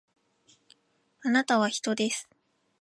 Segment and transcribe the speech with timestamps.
[1.21, 2.27] あなたは人です